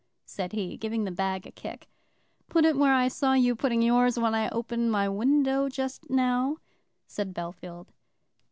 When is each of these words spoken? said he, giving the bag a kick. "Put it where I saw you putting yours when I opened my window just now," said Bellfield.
said 0.25 0.51
he, 0.53 0.77
giving 0.77 1.03
the 1.03 1.11
bag 1.11 1.45
a 1.45 1.51
kick. 1.51 1.87
"Put 2.49 2.65
it 2.65 2.75
where 2.75 2.91
I 2.95 3.07
saw 3.07 3.33
you 3.33 3.55
putting 3.55 3.83
yours 3.83 4.17
when 4.17 4.33
I 4.33 4.49
opened 4.49 4.91
my 4.91 5.07
window 5.07 5.69
just 5.69 6.09
now," 6.09 6.57
said 7.05 7.35
Bellfield. 7.35 7.85